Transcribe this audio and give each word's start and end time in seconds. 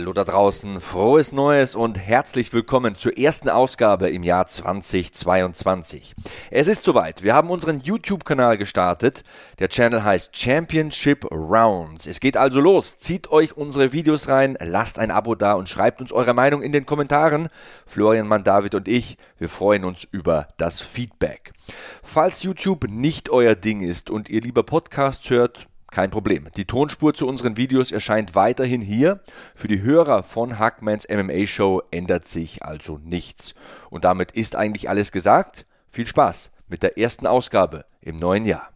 Hallo 0.00 0.14
da 0.14 0.24
draußen, 0.24 0.80
frohes 0.80 1.30
Neues 1.30 1.74
und 1.74 1.98
herzlich 1.98 2.54
willkommen 2.54 2.94
zur 2.94 3.18
ersten 3.18 3.50
Ausgabe 3.50 4.08
im 4.08 4.22
Jahr 4.22 4.46
2022. 4.46 6.14
Es 6.50 6.68
ist 6.68 6.84
soweit, 6.84 7.22
wir 7.22 7.34
haben 7.34 7.50
unseren 7.50 7.80
YouTube-Kanal 7.80 8.56
gestartet. 8.56 9.24
Der 9.58 9.68
Channel 9.68 10.02
heißt 10.02 10.34
Championship 10.34 11.30
Rounds. 11.30 12.06
Es 12.06 12.18
geht 12.18 12.38
also 12.38 12.60
los, 12.60 12.96
zieht 12.96 13.30
euch 13.30 13.58
unsere 13.58 13.92
Videos 13.92 14.28
rein, 14.28 14.56
lasst 14.58 14.98
ein 14.98 15.10
Abo 15.10 15.34
da 15.34 15.52
und 15.52 15.68
schreibt 15.68 16.00
uns 16.00 16.12
eure 16.12 16.32
Meinung 16.32 16.62
in 16.62 16.72
den 16.72 16.86
Kommentaren. 16.86 17.50
Florian 17.84 18.26
Mann, 18.26 18.42
David 18.42 18.74
und 18.74 18.88
ich, 18.88 19.18
wir 19.36 19.50
freuen 19.50 19.84
uns 19.84 20.08
über 20.10 20.48
das 20.56 20.80
Feedback. 20.80 21.52
Falls 22.02 22.42
YouTube 22.42 22.88
nicht 22.88 23.28
euer 23.28 23.54
Ding 23.54 23.82
ist 23.82 24.08
und 24.08 24.30
ihr 24.30 24.40
lieber 24.40 24.62
Podcasts 24.62 25.28
hört, 25.28 25.66
kein 25.90 26.10
Problem. 26.10 26.48
Die 26.56 26.64
Tonspur 26.64 27.14
zu 27.14 27.26
unseren 27.26 27.56
Videos 27.56 27.92
erscheint 27.92 28.34
weiterhin 28.34 28.80
hier. 28.80 29.20
Für 29.54 29.68
die 29.68 29.82
Hörer 29.82 30.22
von 30.22 30.58
Hackmans 30.58 31.08
MMA 31.08 31.46
Show 31.46 31.82
ändert 31.90 32.28
sich 32.28 32.62
also 32.62 32.98
nichts. 32.98 33.54
Und 33.90 34.04
damit 34.04 34.32
ist 34.32 34.56
eigentlich 34.56 34.88
alles 34.88 35.12
gesagt. 35.12 35.66
Viel 35.90 36.06
Spaß 36.06 36.50
mit 36.68 36.82
der 36.82 36.98
ersten 36.98 37.26
Ausgabe 37.26 37.84
im 38.00 38.16
neuen 38.16 38.44
Jahr. 38.44 38.70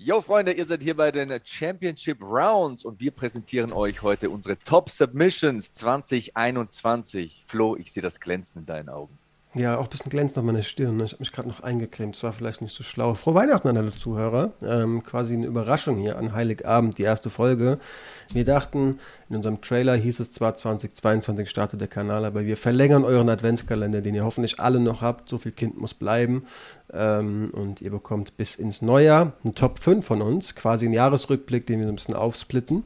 Yo 0.00 0.20
Freunde, 0.20 0.52
ihr 0.52 0.64
seid 0.64 0.80
hier 0.80 0.96
bei 0.96 1.10
den 1.10 1.40
Championship 1.42 2.22
Rounds 2.22 2.84
und 2.84 3.00
wir 3.00 3.10
präsentieren 3.10 3.72
euch 3.72 4.02
heute 4.02 4.30
unsere 4.30 4.56
Top 4.56 4.90
Submissions 4.90 5.72
2021. 5.72 7.42
Flo, 7.44 7.74
ich 7.74 7.92
sehe 7.92 8.02
das 8.02 8.20
Glänzen 8.20 8.60
in 8.60 8.66
deinen 8.66 8.90
Augen. 8.90 9.17
Ja, 9.54 9.78
auch 9.78 9.84
ein 9.84 9.90
bisschen 9.90 10.10
glänzt 10.10 10.36
auf 10.36 10.44
meiner 10.44 10.62
Stirn. 10.62 10.98
Ne? 10.98 11.04
Ich 11.04 11.12
habe 11.12 11.22
mich 11.22 11.32
gerade 11.32 11.48
noch 11.48 11.60
eingecremt. 11.60 12.14
Das 12.14 12.22
war 12.22 12.32
vielleicht 12.32 12.60
nicht 12.60 12.76
so 12.76 12.84
schlau. 12.84 13.14
Frohe 13.14 13.34
Weihnachten 13.34 13.66
an 13.68 13.78
alle 13.78 13.92
Zuhörer. 13.92 14.52
Ähm, 14.62 15.02
quasi 15.02 15.32
eine 15.34 15.46
Überraschung 15.46 15.96
hier 15.96 16.18
an 16.18 16.34
Heiligabend, 16.34 16.98
die 16.98 17.04
erste 17.04 17.30
Folge. 17.30 17.78
Wir 18.30 18.44
dachten, 18.44 19.00
in 19.30 19.36
unserem 19.36 19.62
Trailer 19.62 19.96
hieß 19.96 20.20
es 20.20 20.30
zwar 20.30 20.54
2022 20.54 21.48
startet 21.48 21.80
der 21.80 21.88
Kanal, 21.88 22.26
aber 22.26 22.44
wir 22.44 22.58
verlängern 22.58 23.04
euren 23.04 23.30
Adventskalender, 23.30 24.02
den 24.02 24.14
ihr 24.14 24.24
hoffentlich 24.26 24.60
alle 24.60 24.80
noch 24.80 25.00
habt. 25.00 25.30
So 25.30 25.38
viel 25.38 25.52
Kind 25.52 25.80
muss 25.80 25.94
bleiben. 25.94 26.44
Ähm, 26.92 27.48
und 27.52 27.80
ihr 27.80 27.90
bekommt 27.90 28.36
bis 28.36 28.54
ins 28.54 28.82
Neujahr 28.82 29.32
einen 29.44 29.54
Top 29.54 29.78
5 29.78 30.04
von 30.04 30.20
uns. 30.20 30.56
Quasi 30.56 30.84
einen 30.84 30.94
Jahresrückblick, 30.94 31.66
den 31.66 31.78
wir 31.78 31.86
so 31.86 31.92
ein 31.92 31.96
bisschen 31.96 32.14
aufsplitten, 32.14 32.84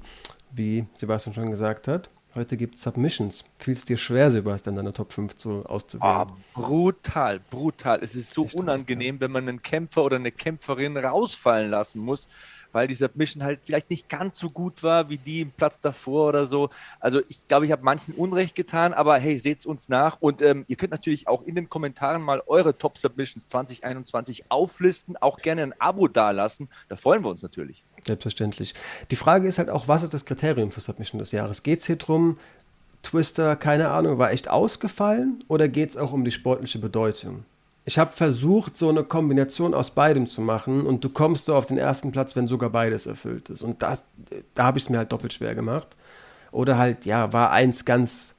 wie 0.52 0.86
Sebastian 0.94 1.34
schon 1.34 1.50
gesagt 1.50 1.88
hat. 1.88 2.08
Heute 2.34 2.56
gibt 2.56 2.76
es 2.76 2.82
Submissions. 2.82 3.44
Fiel 3.58 3.74
es 3.74 3.84
dir 3.84 3.98
schwer, 3.98 4.30
Sebastian, 4.30 4.76
deine 4.76 4.94
Top 4.94 5.12
5 5.12 5.36
zu, 5.36 5.66
auszuwählen? 5.66 6.28
Oh, 6.54 6.60
brutal, 6.62 7.40
brutal. 7.40 8.02
Es 8.02 8.14
ist 8.14 8.32
so 8.32 8.46
Echt 8.46 8.54
unangenehm, 8.54 9.20
wenn 9.20 9.30
man 9.30 9.46
einen 9.46 9.60
Kämpfer 9.60 10.02
oder 10.02 10.16
eine 10.16 10.32
Kämpferin 10.32 10.96
rausfallen 10.96 11.70
lassen 11.70 12.00
muss, 12.00 12.28
weil 12.72 12.88
die 12.88 12.94
Submission 12.94 13.42
halt 13.42 13.60
vielleicht 13.64 13.90
nicht 13.90 14.08
ganz 14.08 14.38
so 14.38 14.48
gut 14.48 14.82
war 14.82 15.10
wie 15.10 15.18
die 15.18 15.42
im 15.42 15.50
Platz 15.50 15.78
davor 15.78 16.30
oder 16.30 16.46
so. 16.46 16.70
Also 17.00 17.20
ich 17.28 17.46
glaube, 17.48 17.66
ich 17.66 17.72
habe 17.72 17.84
manchen 17.84 18.14
Unrecht 18.14 18.54
getan, 18.54 18.94
aber 18.94 19.18
hey, 19.18 19.36
seht 19.38 19.58
es 19.58 19.66
uns 19.66 19.90
nach. 19.90 20.16
Und 20.18 20.40
ähm, 20.40 20.64
ihr 20.68 20.76
könnt 20.76 20.92
natürlich 20.92 21.28
auch 21.28 21.42
in 21.42 21.54
den 21.54 21.68
Kommentaren 21.68 22.22
mal 22.22 22.42
eure 22.46 22.78
Top 22.78 22.96
Submissions 22.96 23.46
2021 23.46 24.50
auflisten, 24.50 25.18
auch 25.18 25.36
gerne 25.36 25.64
ein 25.64 25.74
Abo 25.78 26.08
dalassen. 26.08 26.70
Da 26.88 26.96
freuen 26.96 27.22
wir 27.24 27.28
uns 27.28 27.42
natürlich. 27.42 27.84
Selbstverständlich. 28.06 28.74
Die 29.10 29.16
Frage 29.16 29.46
ist 29.46 29.58
halt 29.58 29.70
auch, 29.70 29.88
was 29.88 30.02
ist 30.02 30.14
das 30.14 30.24
Kriterium 30.24 30.72
für 30.72 30.80
Submission 30.80 31.18
des 31.18 31.32
Jahres? 31.32 31.62
Geht 31.62 31.80
es 31.80 31.86
hier 31.86 31.96
drum, 31.96 32.38
Twister, 33.02 33.56
keine 33.56 33.90
Ahnung, 33.90 34.18
war 34.18 34.32
echt 34.32 34.48
ausgefallen 34.48 35.44
oder 35.48 35.68
geht 35.68 35.90
es 35.90 35.96
auch 35.96 36.12
um 36.12 36.24
die 36.24 36.30
sportliche 36.30 36.78
Bedeutung? 36.78 37.44
Ich 37.84 37.98
habe 37.98 38.12
versucht, 38.12 38.76
so 38.76 38.88
eine 38.88 39.02
Kombination 39.02 39.74
aus 39.74 39.90
beidem 39.90 40.28
zu 40.28 40.40
machen 40.40 40.86
und 40.86 41.02
du 41.02 41.08
kommst 41.08 41.46
so 41.46 41.56
auf 41.56 41.66
den 41.66 41.78
ersten 41.78 42.12
Platz, 42.12 42.36
wenn 42.36 42.46
sogar 42.46 42.70
beides 42.70 43.06
erfüllt 43.06 43.50
ist. 43.50 43.62
Und 43.62 43.82
das, 43.82 44.04
da 44.54 44.64
habe 44.64 44.78
ich 44.78 44.84
es 44.84 44.90
mir 44.90 44.98
halt 44.98 45.10
doppelt 45.10 45.32
schwer 45.32 45.56
gemacht. 45.56 45.88
Oder 46.52 46.78
halt, 46.78 47.06
ja, 47.06 47.32
war 47.32 47.50
eins 47.50 47.84
ganz 47.84 48.34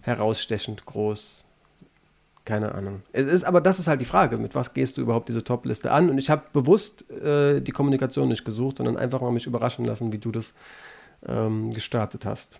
herausstechend 0.00 0.84
groß 0.84 1.44
keine 2.48 2.74
Ahnung. 2.74 3.02
Es 3.12 3.26
ist, 3.26 3.44
aber 3.44 3.60
das 3.60 3.78
ist 3.78 3.88
halt 3.88 4.00
die 4.00 4.06
Frage, 4.06 4.38
mit 4.38 4.54
was 4.54 4.72
gehst 4.72 4.96
du 4.96 5.02
überhaupt 5.02 5.28
diese 5.28 5.44
Top-Liste 5.44 5.90
an? 5.90 6.08
Und 6.08 6.16
ich 6.16 6.30
habe 6.30 6.42
bewusst 6.54 7.08
äh, 7.10 7.60
die 7.60 7.72
Kommunikation 7.72 8.26
nicht 8.26 8.46
gesucht, 8.46 8.78
sondern 8.78 8.96
einfach 8.96 9.20
mal 9.20 9.32
mich 9.32 9.46
überraschen 9.46 9.84
lassen, 9.84 10.12
wie 10.12 10.18
du 10.18 10.32
das 10.32 10.54
ähm, 11.26 11.74
gestartet 11.74 12.24
hast. 12.24 12.58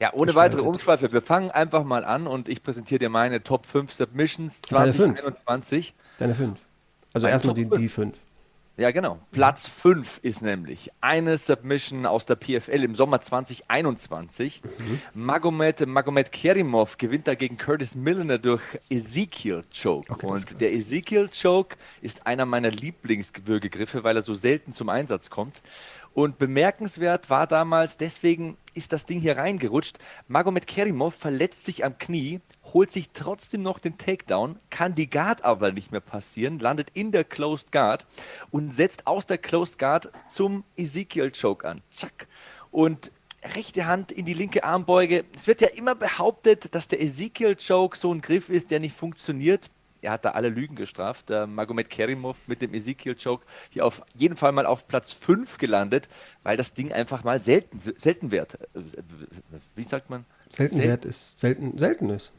Ja, 0.00 0.14
ohne 0.14 0.34
weitere 0.34 0.62
Umschweife. 0.62 1.12
Wir 1.12 1.20
fangen 1.20 1.50
einfach 1.50 1.84
mal 1.84 2.02
an 2.06 2.26
und 2.26 2.48
ich 2.48 2.62
präsentiere 2.62 2.98
dir 2.98 3.10
meine 3.10 3.42
Top 3.42 3.66
5 3.66 3.92
Submissions 3.92 4.62
2021. 4.62 5.92
Deine 6.18 6.34
5. 6.34 6.58
Also 7.12 7.26
erstmal 7.26 7.54
die, 7.54 7.66
die 7.66 7.88
5. 7.90 8.14
Ja, 8.78 8.90
genau. 8.90 9.18
Platz 9.32 9.66
5 9.66 10.20
ist 10.22 10.42
nämlich 10.42 10.90
eine 11.00 11.38
Submission 11.38 12.04
aus 12.04 12.26
der 12.26 12.36
PFL 12.36 12.84
im 12.84 12.94
Sommer 12.94 13.22
2021. 13.22 14.60
Mhm. 14.62 15.00
Magomed, 15.14 15.86
Magomed 15.86 16.30
Kerimov 16.30 16.98
gewinnt 16.98 17.26
dagegen 17.26 17.56
Curtis 17.56 17.94
Milliner 17.94 18.38
durch 18.38 18.60
Ezekiel 18.90 19.64
Choke. 19.72 20.12
Okay, 20.12 20.26
Und 20.26 20.60
der 20.60 20.74
Ezekiel 20.74 21.30
Choke 21.30 21.76
ist 22.02 22.26
einer 22.26 22.44
meiner 22.44 22.70
Lieblingswürgegriffe, 22.70 24.04
weil 24.04 24.16
er 24.16 24.22
so 24.22 24.34
selten 24.34 24.74
zum 24.74 24.90
Einsatz 24.90 25.30
kommt. 25.30 25.62
Und 26.16 26.38
bemerkenswert 26.38 27.28
war 27.28 27.46
damals, 27.46 27.98
deswegen 27.98 28.56
ist 28.72 28.94
das 28.94 29.04
Ding 29.04 29.20
hier 29.20 29.36
reingerutscht. 29.36 29.98
Magomed 30.28 30.66
Kerimov 30.66 31.14
verletzt 31.14 31.66
sich 31.66 31.84
am 31.84 31.98
Knie, 31.98 32.40
holt 32.72 32.90
sich 32.90 33.10
trotzdem 33.12 33.62
noch 33.62 33.78
den 33.78 33.98
Takedown, 33.98 34.58
kann 34.70 34.94
die 34.94 35.10
Guard 35.10 35.44
aber 35.44 35.72
nicht 35.72 35.92
mehr 35.92 36.00
passieren, 36.00 36.58
landet 36.58 36.88
in 36.94 37.12
der 37.12 37.24
Closed 37.24 37.70
Guard 37.70 38.06
und 38.50 38.74
setzt 38.74 39.06
aus 39.06 39.26
der 39.26 39.36
Closed 39.36 39.78
Guard 39.78 40.10
zum 40.26 40.64
Ezekiel 40.74 41.32
Choke 41.38 41.68
an. 41.68 41.82
Zack. 41.90 42.28
Und 42.70 43.12
rechte 43.54 43.84
Hand 43.84 44.10
in 44.10 44.24
die 44.24 44.32
linke 44.32 44.64
Armbeuge. 44.64 45.26
Es 45.36 45.46
wird 45.46 45.60
ja 45.60 45.68
immer 45.68 45.94
behauptet, 45.94 46.74
dass 46.74 46.88
der 46.88 47.02
Ezekiel 47.02 47.56
Choke 47.56 47.94
so 47.94 48.10
ein 48.10 48.22
Griff 48.22 48.48
ist, 48.48 48.70
der 48.70 48.80
nicht 48.80 48.96
funktioniert 48.96 49.70
er 50.06 50.12
hat 50.12 50.24
da 50.24 50.30
alle 50.30 50.48
Lügen 50.48 50.76
gestraft. 50.76 51.28
Der 51.30 51.46
Magomed 51.46 51.90
Kerimov 51.90 52.38
mit 52.46 52.62
dem 52.62 52.72
Ezekiel 52.74 53.16
Choke 53.16 53.44
hier 53.70 53.84
auf 53.84 54.02
jeden 54.14 54.36
Fall 54.36 54.52
mal 54.52 54.64
auf 54.64 54.86
Platz 54.86 55.12
5 55.12 55.58
gelandet, 55.58 56.08
weil 56.44 56.56
das 56.56 56.74
Ding 56.74 56.92
einfach 56.92 57.24
mal 57.24 57.42
selten, 57.42 57.80
selten 57.80 58.30
wert. 58.30 58.56
Wie 59.74 59.82
sagt 59.82 60.08
man? 60.08 60.24
Selten 60.48 60.78
wert 60.78 61.04
ist. 61.04 61.36
Selten, 61.38 61.76
selten 61.76 62.10
ist. 62.10 62.32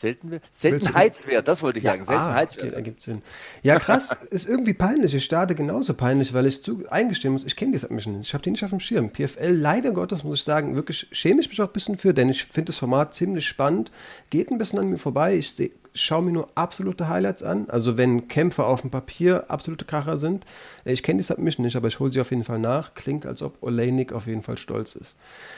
Selten, 0.00 0.40
Seltenheitswert, 0.52 1.46
das 1.46 1.62
wollte 1.62 1.78
ich 1.78 1.84
ja, 1.84 1.92
sagen. 1.92 2.04
Seltenheitswert. 2.04 2.72
Ah, 2.72 2.76
ergibt 2.76 3.02
Sinn. 3.02 3.20
Ja, 3.62 3.78
krass, 3.78 4.12
ist 4.30 4.48
irgendwie 4.48 4.72
peinlich. 4.72 5.12
Ich 5.14 5.26
starte 5.26 5.54
genauso 5.54 5.92
peinlich, 5.92 6.32
weil 6.32 6.46
ich 6.46 6.62
zu 6.62 6.88
eingestehen 6.88 7.34
muss, 7.34 7.44
ich 7.44 7.54
kenne 7.54 7.72
die 7.72 7.78
Submission 7.78 8.16
nicht. 8.16 8.28
Ich 8.28 8.32
habe 8.32 8.42
die 8.42 8.50
nicht 8.50 8.64
auf 8.64 8.70
dem 8.70 8.80
Schirm. 8.80 9.10
PFL, 9.10 9.50
leider 9.50 9.92
Gottes, 9.92 10.24
muss 10.24 10.38
ich 10.38 10.44
sagen, 10.44 10.74
wirklich 10.74 11.06
schäme 11.12 11.42
ich 11.42 11.50
mich 11.50 11.60
auch 11.60 11.66
ein 11.66 11.72
bisschen 11.74 11.98
für, 11.98 12.14
denn 12.14 12.30
ich 12.30 12.46
finde 12.46 12.72
das 12.72 12.78
Format 12.78 13.14
ziemlich 13.14 13.46
spannend. 13.46 13.92
Geht 14.30 14.50
ein 14.50 14.56
bisschen 14.56 14.78
an 14.78 14.88
mir 14.88 14.96
vorbei. 14.96 15.36
Ich 15.36 15.52
sehe 15.52 15.70
schaue 15.94 16.22
mir 16.22 16.32
nur 16.32 16.48
absolute 16.54 17.08
Highlights 17.08 17.42
an. 17.42 17.68
Also 17.68 17.96
wenn 17.96 18.28
Kämpfe 18.28 18.64
auf 18.64 18.82
dem 18.82 18.90
Papier 18.90 19.44
absolute 19.48 19.84
Kracher 19.84 20.18
sind. 20.18 20.44
Ich 20.84 21.02
kenne 21.02 21.18
die 21.18 21.24
Submission 21.24 21.64
nicht, 21.64 21.76
aber 21.76 21.88
ich 21.88 21.98
hole 21.98 22.12
sie 22.12 22.20
auf 22.20 22.30
jeden 22.30 22.44
Fall 22.44 22.58
nach. 22.58 22.94
Klingt, 22.94 23.26
als 23.26 23.42
ob 23.42 23.62
Oleinik 23.62 24.12
auf 24.12 24.26
jeden 24.26 24.42
Fall 24.42 24.58
stolz 24.58 24.94
ist. 24.94 25.16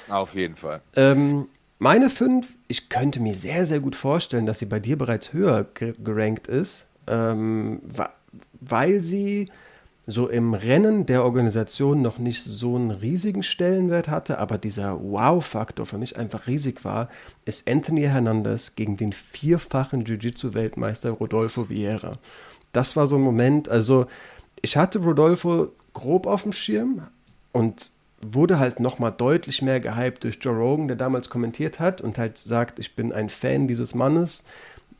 Auf 0.09 0.35
jeden 0.35 0.57
Fall. 0.57 0.81
Ähm, 0.97 1.47
meine 1.79 2.11
fünf, 2.11 2.49
ich 2.69 2.89
könnte 2.89 3.21
mir 3.21 3.35
sehr, 3.35 3.67
sehr 3.67 3.81
gut 3.81 3.97
vorstellen, 3.97 4.47
dass 4.47 4.59
sie 4.61 4.67
bei 4.67 4.79
dir 4.79 4.97
bereits 4.97 5.33
höher 5.33 5.67
gerankt 5.75 6.47
ist, 6.47 6.87
ähm, 7.09 7.81
weil 8.61 9.03
sie 9.03 9.51
so 10.07 10.29
im 10.29 10.55
Rennen 10.55 11.07
der 11.07 11.25
Organisation 11.25 12.03
noch 12.03 12.19
nicht 12.19 12.43
so 12.45 12.75
einen 12.75 12.91
riesigen 12.91 13.43
Stellenwert 13.43 14.09
hatte, 14.09 14.39
aber 14.39 14.59
dieser 14.59 15.01
Wow-Faktor 15.01 15.87
für 15.87 15.99
mich 15.99 16.17
einfach 16.17 16.47
riesig 16.47 16.85
war, 16.85 17.09
ist 17.45 17.71
Anthony 17.71 18.03
Hernandez 18.03 18.75
gegen 18.75 18.97
den 18.97 19.13
vierfachen 19.13 20.05
Jiu-Jitsu-Weltmeister 20.05 21.11
Rodolfo 21.11 21.69
Vieira. 21.69 22.15
Das 22.73 22.97
war 22.97 23.07
so 23.07 23.17
ein 23.17 23.23
Moment, 23.23 23.69
also 23.69 24.07
ich 24.61 24.77
hatte 24.77 24.99
Rodolfo 24.99 25.69
grob 25.95 26.27
auf 26.27 26.43
dem 26.43 26.53
Schirm 26.53 27.03
und 27.53 27.91
wurde 28.21 28.59
halt 28.59 28.81
nochmal 28.81 29.13
deutlich 29.13 29.63
mehr 29.63 29.81
gehypt 29.81 30.25
durch 30.25 30.39
Joe 30.41 30.55
Rogan, 30.57 30.89
der 30.89 30.97
damals 30.97 31.29
kommentiert 31.29 31.81
hat 31.81 32.01
und 32.01 32.19
halt 32.19 32.39
sagt, 32.39 32.79
ich 32.79 32.95
bin 32.95 33.13
ein 33.13 33.29
Fan 33.29 33.69
dieses 33.69 33.95
Mannes, 33.95 34.45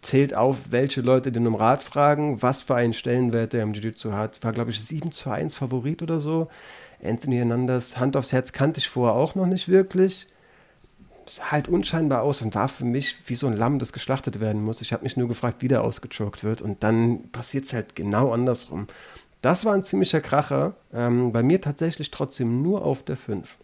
zählt 0.03 0.35
auf, 0.35 0.57
welche 0.71 1.01
Leute 1.01 1.33
den 1.33 1.47
um 1.47 1.55
Rat 1.55 1.83
fragen, 1.83 2.43
was 2.43 2.63
für 2.63 2.75
einen 2.75 2.93
Stellenwert 2.93 3.53
der 3.53 3.63
im 3.63 3.73
Jiu-Jitsu 3.73 4.13
hat. 4.13 4.43
War, 4.45 4.53
glaube 4.53 4.73
ich, 4.73 4.85
7 4.85 5.13
zu 5.13 5.31
1 5.31 5.55
Favorit 5.55 6.03
oder 6.03 6.21
so. 6.21 6.49
Anthony 7.03 7.37
Hernandez, 7.37 7.97
Hand 7.97 8.17
aufs 8.17 8.33
Herz 8.33 8.53
kannte 8.53 8.79
ich 8.79 8.89
vorher 8.89 9.15
auch 9.15 9.35
noch 9.35 9.47
nicht 9.47 9.69
wirklich. 9.69 10.27
Sah 11.27 11.53
halt 11.53 11.69
unscheinbar 11.69 12.23
aus 12.23 12.43
und 12.43 12.55
war 12.55 12.69
für 12.69 12.85
mich 12.85 13.17
wie 13.27 13.37
so 13.37 13.47
ein 13.47 13.57
Lamm, 13.57 13.79
das 13.79 13.93
geschlachtet 13.93 14.41
werden 14.41 14.63
muss. 14.63 14.81
Ich 14.81 14.93
habe 14.93 15.05
mich 15.05 15.17
nur 15.17 15.29
gefragt, 15.29 15.59
wie 15.61 15.69
der 15.69 15.83
ausgechoked 15.85 16.43
wird 16.43 16.63
und 16.63 16.83
dann 16.83 17.31
passiert 17.31 17.65
es 17.65 17.73
halt 17.73 17.95
genau 17.95 18.33
andersrum. 18.33 18.89
Das 19.41 19.65
war 19.65 19.75
ein 19.75 19.85
ziemlicher 19.85 20.21
Kracher. 20.21 20.75
Ähm, 20.93 21.33
bei 21.33 21.43
mir 21.43 21.61
tatsächlich 21.61 22.11
trotzdem 22.11 22.63
nur 22.63 22.85
auf 22.85 23.05
der 23.05 23.17
5. 23.17 23.57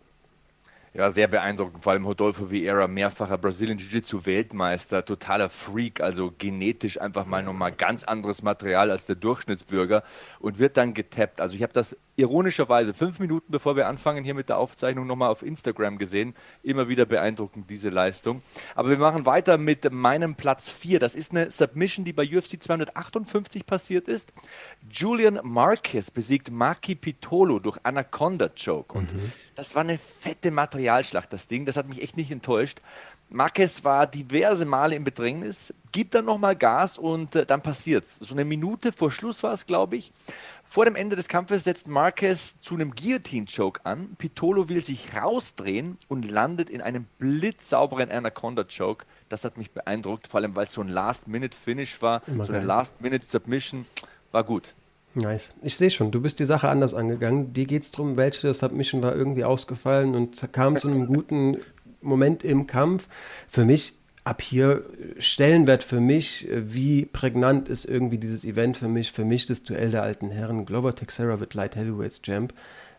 Ja, 0.95 1.11
sehr 1.11 1.29
beeindruckend. 1.29 1.85
Vor 1.85 1.93
allem 1.93 2.07
Rodolfo 2.07 2.51
Vieira, 2.51 2.89
mehrfacher 2.89 3.39
Brazilian 3.39 3.79
Jiu-Jitsu-Weltmeister, 3.79 5.05
totaler 5.05 5.49
Freak, 5.51 6.01
also 6.01 6.33
genetisch 6.37 7.01
einfach 7.01 7.27
mal 7.27 7.43
nochmal 7.43 7.73
ganz 7.73 8.05
anderes 8.05 8.43
Material 8.43 8.91
als 8.91 9.07
der 9.07 9.17
Durchschnittsbürger 9.17 10.03
und 10.41 10.59
wird 10.59 10.77
dann 10.77 10.95
getappt. 10.95 11.41
Also 11.41 11.57
ich 11.57 11.63
habe 11.63 11.73
das 11.73 11.97
ironischerweise 12.17 12.95
fünf 12.95 13.21
Minuten 13.21 13.53
bevor 13.53 13.77
wir 13.77 13.87
anfangen 13.87 14.25
hier 14.25 14.35
mit 14.35 14.49
der 14.49 14.59
Aufzeichnung 14.59 15.07
nochmal 15.07 15.31
auf 15.31 15.43
Instagram 15.43 15.99
gesehen. 15.99 16.35
Immer 16.63 16.89
wieder 16.89 17.07
beeindruckend 17.07 17.71
diese 17.71 17.91
Leistung. 17.91 18.43
Aber 18.75 18.91
wir 18.91 18.99
machen 18.99 19.27
weiter 19.27 19.59
mit 19.59 19.93
meinem 19.93 20.35
Platz 20.35 20.69
4. 20.69 20.99
Das 20.99 21.15
ist 21.15 21.33
eine 21.33 21.51
Submission, 21.51 22.05
die 22.05 22.13
bei 22.13 22.25
UFC 22.25 22.63
258 22.63 23.67
passiert 23.67 24.09
ist. 24.09 24.33
Julian 24.91 25.41
Marquez 25.43 26.11
besiegt 26.11 26.51
Maki 26.51 26.95
Pitolo 26.95 27.59
durch 27.59 27.79
Anaconda 27.83 28.49
Choke. 28.49 28.97
Und 28.97 29.15
mhm. 29.15 29.33
Das 29.59 29.75
war 29.75 29.83
eine 29.83 29.99
fette 29.99 30.53
Materialschlacht, 30.53 31.33
das 31.33 31.49
Ding. 31.49 31.67
Das 31.67 31.77
hat 31.77 31.89
mich 31.89 32.01
echt 32.01 32.17
nicht 32.17 32.31
enttäuscht. 32.31 32.81
Marquez 33.29 33.83
war 33.83 34.07
diverse 34.07 34.65
Male 34.65 34.95
im 34.95 35.03
Bedrängnis, 35.03 35.75
gibt 35.91 36.15
dann 36.15 36.27
nochmal 36.27 36.55
Gas 36.55 36.97
und 36.97 37.35
äh, 37.35 37.45
dann 37.45 37.61
passiert's. 37.61 38.19
So 38.19 38.35
eine 38.35 38.45
Minute 38.45 38.93
vor 38.93 39.11
Schluss 39.11 39.43
war 39.43 39.53
es, 39.53 39.67
glaube 39.67 39.97
ich. 39.97 40.13
Vor 40.63 40.85
dem 40.85 40.95
Ende 40.95 41.17
des 41.17 41.27
Kampfes 41.27 41.65
setzt 41.65 41.89
Marquez 41.89 42.57
zu 42.59 42.75
einem 42.75 42.95
Guillotine-Choke 42.95 43.85
an. 43.85 44.15
Pitolo 44.17 44.69
will 44.69 44.81
sich 44.81 45.17
rausdrehen 45.17 45.99
und 46.07 46.31
landet 46.31 46.71
in 46.71 46.81
einem 46.81 47.07
blitzsauberen 47.19 48.13
Anaconda-Choke. 48.13 49.07
Das 49.29 49.45
hat 49.45 49.59
mich 49.59 49.73
beeindruckt, 49.73 50.29
vor 50.29 50.39
allem 50.39 50.55
weil 50.55 50.67
es 50.67 50.73
so 50.73 50.83
ein 50.83 50.89
Last-Minute-Finish 50.89 52.01
war, 52.01 52.23
Immer 52.29 52.45
so 52.45 52.53
eine 52.53 52.65
Last-Minute-Submission. 52.65 53.87
War 54.31 54.45
gut. 54.45 54.73
Nice. 55.15 55.51
Ich 55.63 55.77
sehe 55.77 55.91
schon, 55.91 56.11
du 56.11 56.21
bist 56.21 56.39
die 56.39 56.45
Sache 56.45 56.69
anders 56.69 56.95
angegangen. 56.95 57.53
Dir 57.53 57.67
geht 57.67 57.83
es 57.83 57.91
darum, 57.91 58.17
welche 58.17 58.53
Submission 58.55 59.03
war 59.03 59.17
irgendwie 59.17 59.45
ausgefallen 59.45 60.15
und 60.15 60.53
kam 60.53 60.79
zu 60.79 60.89
einem 60.89 61.07
guten 61.07 61.59
Moment 62.01 62.45
im 62.45 62.67
Kampf. 62.67 63.09
Für 63.49 63.65
mich 63.65 63.95
ab 64.29 64.43
hier 64.43 64.85
Stellenwert 65.19 65.83
für 65.83 66.01
mich, 66.01 66.47
wie 66.53 67.07
prägnant 67.07 67.69
ist 67.69 67.87
irgendwie 67.87 68.19
dieses 68.19 68.45
Event 68.45 68.77
für 68.77 68.89
mich, 68.89 69.11
für 69.11 69.25
mich 69.25 69.47
das 69.47 69.63
Duell 69.63 69.91
der 69.91 70.03
alten 70.03 70.31
Herren, 70.31 70.67
Glover 70.67 70.95
Texera 70.95 71.41
wird 71.41 71.55
Light 71.55 71.77
Heavyweights 71.77 72.21
Champ, 72.21 72.53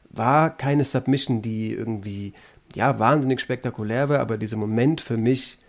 war 0.09 0.49
keine 0.49 0.85
Submission, 0.85 1.43
die 1.43 1.71
irgendwie, 1.71 2.33
ja, 2.73 2.97
wahnsinnig 2.97 3.41
spektakulär 3.41 4.09
war, 4.09 4.19
aber 4.19 4.37
dieser 4.37 4.57
Moment 4.57 5.01
für 5.01 5.17
mich 5.17 5.59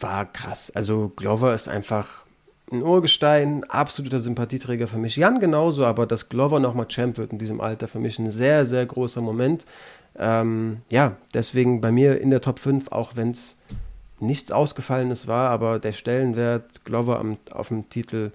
war 0.00 0.24
krass. 0.24 0.70
Also 0.74 1.12
Glover 1.14 1.52
ist 1.52 1.68
einfach 1.68 2.23
ein 2.72 2.82
Urgestein, 2.82 3.64
absoluter 3.64 4.20
Sympathieträger 4.20 4.86
für 4.86 4.96
mich. 4.96 5.16
Jan 5.16 5.40
genauso, 5.40 5.84
aber 5.84 6.06
dass 6.06 6.28
Glover 6.28 6.60
nochmal 6.60 6.88
Champ 6.88 7.18
wird 7.18 7.32
in 7.32 7.38
diesem 7.38 7.60
Alter, 7.60 7.88
für 7.88 7.98
mich 7.98 8.18
ein 8.18 8.30
sehr, 8.30 8.64
sehr 8.64 8.84
großer 8.86 9.20
Moment. 9.20 9.66
Ähm, 10.16 10.78
ja, 10.90 11.16
deswegen 11.34 11.80
bei 11.80 11.92
mir 11.92 12.20
in 12.20 12.30
der 12.30 12.40
Top 12.40 12.58
5, 12.58 12.90
auch 12.90 13.16
wenn 13.16 13.32
es 13.32 13.58
nichts 14.20 14.50
Ausgefallenes 14.50 15.26
war, 15.26 15.50
aber 15.50 15.78
der 15.78 15.92
Stellenwert 15.92 16.84
Glover 16.84 17.18
am, 17.18 17.36
auf 17.50 17.68
dem 17.68 17.88
Titel, 17.90 18.30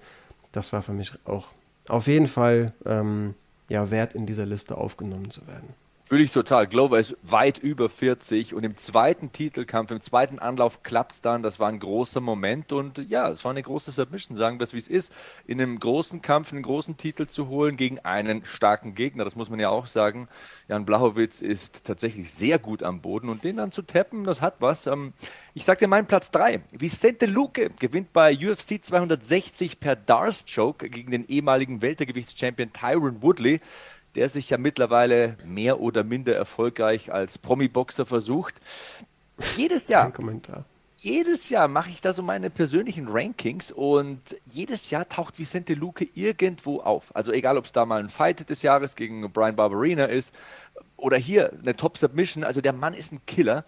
das 0.52 0.74
war 0.74 0.82
für 0.82 0.94
mich 0.94 1.14
auch 1.26 1.48
auf 1.88 2.08
jeden 2.08 2.28
Fall 2.28 2.74
ähm, 2.86 3.34
ja, 3.70 3.90
wert, 3.90 4.14
in 4.14 4.26
dieser 4.26 4.46
Liste 4.46 4.78
aufgenommen 4.78 5.32
zu 5.32 5.48
werden. 5.48 5.74
Fühle 6.10 6.24
ich 6.24 6.32
total. 6.32 6.66
Glover 6.66 6.98
ist 6.98 7.16
weit 7.22 7.60
über 7.60 7.88
40 7.88 8.56
und 8.56 8.64
im 8.64 8.78
zweiten 8.78 9.32
Titelkampf, 9.32 9.92
im 9.92 10.02
zweiten 10.02 10.40
Anlauf 10.40 10.82
klappt 10.82 11.12
es 11.12 11.22
dann. 11.22 11.44
Das 11.44 11.60
war 11.60 11.70
ein 11.70 11.80
großer 11.80 12.20
Moment 12.20 12.72
und 12.72 12.98
ja, 12.98 13.30
es 13.30 13.44
war 13.44 13.52
eine 13.52 13.62
große 13.62 13.92
Submission, 13.92 14.36
sagen 14.36 14.60
wir 14.60 14.64
es 14.64 14.74
wie 14.74 14.80
es 14.80 14.90
ist. 14.90 15.14
In 15.46 15.62
einem 15.62 15.80
großen 15.80 16.24
Kampf 16.24 16.52
einen 16.52 16.64
großen 16.64 16.98
Titel 16.98 17.28
zu 17.28 17.48
holen 17.48 17.78
gegen 17.78 18.00
einen 18.00 18.44
starken 18.44 18.96
Gegner, 18.96 19.24
das 19.24 19.36
muss 19.36 19.52
man 19.52 19.60
ja 19.60 19.70
auch 19.70 19.86
sagen. 19.86 20.28
Jan 20.68 20.84
Blachowitz 20.84 21.44
ist 21.44 21.84
tatsächlich 21.84 22.34
sehr 22.34 22.58
gut 22.58 22.82
am 22.82 23.02
Boden 23.02 23.30
und 23.30 23.44
den 23.44 23.58
dann 23.58 23.72
zu 23.72 23.84
tappen, 23.84 24.24
das 24.24 24.42
hat 24.42 24.56
was. 24.62 24.88
Ähm, 24.88 25.14
ich 25.54 25.64
sag 25.64 25.78
dir 25.78 25.88
meinen 25.88 26.08
Platz 26.08 26.32
3. 26.32 26.62
Vicente 26.72 27.28
Luque 27.28 27.70
gewinnt 27.80 28.14
bei 28.14 28.34
UFC 28.36 28.84
260 28.84 29.80
per 29.80 29.96
Dars 29.96 30.44
Choke 30.52 30.90
gegen 30.90 31.12
den 31.12 31.28
ehemaligen 31.28 31.84
Weltergewichtschampion 31.84 32.74
Tyron 32.74 33.22
Woodley 33.22 33.62
der 34.16 34.30
sich 34.30 34.50
ja 34.50 34.58
mittlerweile 34.58 35.38
mehr 35.46 35.80
oder 35.80 36.04
minder 36.04 36.36
erfolgreich 36.36 37.12
als 37.12 37.38
Promi-Boxer 37.38 38.06
versucht. 38.06 38.56
Jedes 39.56 39.88
Jahr. 39.88 40.12
Jedes 41.02 41.48
Jahr 41.48 41.70
mache 41.70 41.92
ich 41.92 42.02
da 42.02 42.12
so 42.12 42.22
meine 42.22 42.50
persönlichen 42.50 43.08
Rankings 43.08 43.72
und 43.72 44.20
jedes 44.46 44.90
Jahr 44.90 45.08
taucht 45.08 45.40
Vicente 45.40 45.74
Luque 45.74 46.06
irgendwo 46.14 46.82
auf. 46.82 47.16
Also 47.16 47.32
egal, 47.32 47.58
ob 47.58 47.64
es 47.64 47.72
da 47.72 47.86
mal 47.86 48.02
ein 48.02 48.10
Fight 48.10 48.50
des 48.50 48.64
Jahres 48.64 48.98
gegen 48.98 49.32
Brian 49.32 49.56
Barberina 49.56 50.06
ist 50.06 50.36
oder 50.98 51.16
hier 51.16 51.54
eine 51.54 51.78
Top 51.78 51.98
Submission. 51.98 52.44
Also 52.44 52.60
der 52.60 52.74
Mann 52.74 52.94
ist 52.94 53.14
ein 53.14 53.22
Killer. 53.26 53.64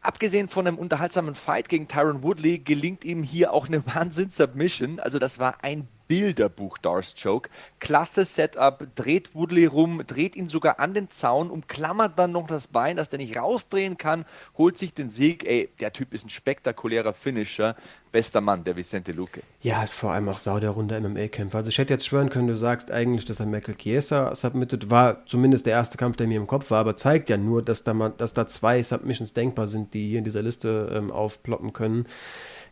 Abgesehen 0.00 0.48
von 0.48 0.66
einem 0.66 0.78
unterhaltsamen 0.78 1.34
Fight 1.34 1.68
gegen 1.68 1.88
Tyron 1.88 2.22
Woodley 2.22 2.58
gelingt 2.58 3.04
ihm 3.04 3.22
hier 3.22 3.52
auch 3.52 3.68
eine 3.68 3.84
Wahnsinn-Submission. 3.94 4.98
Also 4.98 5.18
das 5.18 5.38
war 5.38 5.62
ein 5.62 5.88
Bilderbuch 6.12 6.76
Darth 6.76 7.14
Joke. 7.16 7.48
Klasse 7.80 8.26
Setup, 8.26 8.86
dreht 8.96 9.34
Woodley 9.34 9.64
rum, 9.64 10.02
dreht 10.06 10.36
ihn 10.36 10.46
sogar 10.46 10.78
an 10.78 10.92
den 10.92 11.08
Zaun, 11.08 11.48
umklammert 11.48 12.18
dann 12.18 12.32
noch 12.32 12.46
das 12.48 12.66
Bein, 12.66 12.98
dass 12.98 13.08
der 13.08 13.18
nicht 13.18 13.34
rausdrehen 13.34 13.96
kann, 13.96 14.26
holt 14.58 14.76
sich 14.76 14.92
den 14.92 15.08
Sieg. 15.08 15.48
Ey, 15.48 15.70
der 15.80 15.94
Typ 15.94 16.12
ist 16.12 16.26
ein 16.26 16.28
spektakulärer 16.28 17.14
Finisher. 17.14 17.76
Bester 18.10 18.42
Mann, 18.42 18.62
der 18.62 18.76
Vicente 18.76 19.12
Luque. 19.12 19.40
Ja, 19.62 19.86
vor 19.86 20.12
allem 20.12 20.28
auch 20.28 20.38
sau 20.38 20.60
der 20.60 20.68
runde 20.68 21.00
MMA-Kämpfer. 21.00 21.56
Also 21.56 21.70
ich 21.70 21.78
hätte 21.78 21.94
jetzt 21.94 22.04
schwören 22.04 22.28
können, 22.28 22.46
du 22.46 22.58
sagst 22.58 22.90
eigentlich, 22.90 23.24
dass 23.24 23.40
er 23.40 23.46
Michael 23.46 23.76
Chiesa 23.76 24.34
submitted. 24.34 24.90
War 24.90 25.24
zumindest 25.24 25.64
der 25.64 25.72
erste 25.72 25.96
Kampf, 25.96 26.18
der 26.18 26.26
mir 26.26 26.36
im 26.36 26.46
Kopf 26.46 26.70
war, 26.70 26.80
aber 26.80 26.94
zeigt 26.98 27.30
ja 27.30 27.38
nur, 27.38 27.62
dass 27.62 27.84
da, 27.84 27.94
mal, 27.94 28.10
dass 28.10 28.34
da 28.34 28.46
zwei 28.46 28.82
Submissions 28.82 29.32
denkbar 29.32 29.66
sind, 29.66 29.94
die 29.94 30.10
hier 30.10 30.18
in 30.18 30.24
dieser 30.24 30.42
Liste 30.42 30.92
ähm, 30.94 31.10
aufploppen 31.10 31.72
können 31.72 32.06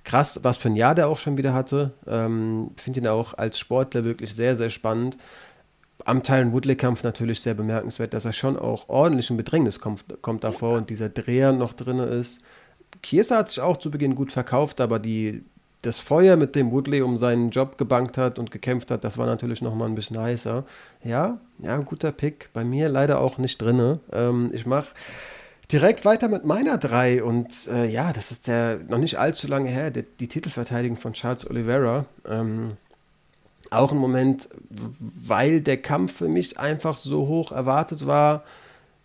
krass, 0.04 0.40
was 0.42 0.56
für 0.56 0.68
ein 0.68 0.76
Jahr 0.76 0.94
der 0.94 1.08
auch 1.08 1.18
schon 1.18 1.36
wieder 1.36 1.54
hatte. 1.54 1.92
Ähm, 2.06 2.70
Finde 2.76 3.00
ihn 3.00 3.06
auch 3.06 3.34
als 3.34 3.58
Sportler 3.58 4.04
wirklich 4.04 4.34
sehr, 4.34 4.56
sehr 4.56 4.70
spannend. 4.70 5.16
Am 6.04 6.22
Tyron 6.22 6.52
Woodley-Kampf 6.52 7.02
natürlich 7.02 7.40
sehr 7.40 7.54
bemerkenswert, 7.54 8.14
dass 8.14 8.24
er 8.24 8.32
schon 8.32 8.58
auch 8.58 8.88
ordentlich 8.88 9.30
in 9.30 9.36
Bedrängnis 9.36 9.80
kommt, 9.80 10.04
kommt 10.22 10.44
davor 10.44 10.78
und 10.78 10.90
dieser 10.90 11.10
Dreher 11.10 11.52
noch 11.52 11.74
drin 11.74 11.98
ist. 11.98 12.40
Chiesa 13.02 13.38
hat 13.38 13.50
sich 13.50 13.60
auch 13.60 13.76
zu 13.76 13.90
Beginn 13.90 14.14
gut 14.14 14.32
verkauft, 14.32 14.80
aber 14.80 14.98
die, 14.98 15.44
das 15.82 16.00
Feuer, 16.00 16.36
mit 16.36 16.54
dem 16.56 16.72
Woodley 16.72 17.02
um 17.02 17.18
seinen 17.18 17.50
Job 17.50 17.78
gebankt 17.78 18.18
hat 18.18 18.38
und 18.38 18.50
gekämpft 18.50 18.90
hat, 18.90 19.04
das 19.04 19.18
war 19.18 19.26
natürlich 19.26 19.62
noch 19.62 19.74
mal 19.74 19.86
ein 19.86 19.94
bisschen 19.94 20.18
heißer. 20.18 20.64
Ja, 21.04 21.38
ja, 21.58 21.76
guter 21.78 22.12
Pick. 22.12 22.50
Bei 22.52 22.64
mir 22.64 22.88
leider 22.88 23.20
auch 23.20 23.38
nicht 23.38 23.60
drin. 23.60 24.00
Ähm, 24.12 24.50
ich 24.52 24.66
mache 24.66 24.88
Direkt 25.72 26.04
weiter 26.04 26.28
mit 26.28 26.44
meiner 26.44 26.78
drei 26.78 27.22
und 27.22 27.68
äh, 27.68 27.86
ja, 27.86 28.12
das 28.12 28.32
ist 28.32 28.48
der 28.48 28.80
noch 28.88 28.98
nicht 28.98 29.18
allzu 29.18 29.46
lange 29.46 29.70
her, 29.70 29.92
die, 29.92 30.02
die 30.02 30.26
Titelverteidigung 30.26 30.96
von 30.96 31.12
Charles 31.12 31.48
Oliveira. 31.48 32.06
Ähm, 32.28 32.76
auch 33.70 33.92
ein 33.92 33.98
Moment, 33.98 34.48
weil 34.68 35.60
der 35.60 35.76
Kampf 35.76 36.16
für 36.16 36.28
mich 36.28 36.58
einfach 36.58 36.96
so 36.96 37.28
hoch 37.28 37.52
erwartet 37.52 38.04
war, 38.06 38.42